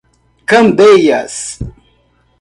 Candeias 0.51 1.33